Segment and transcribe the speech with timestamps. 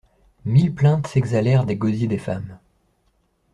[0.45, 2.57] Mille plaintes s'exhalèrent des gosiers des femmes.